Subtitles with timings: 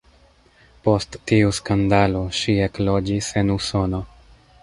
[0.87, 4.01] Post tiu skandalo ŝi ekloĝis en Usono.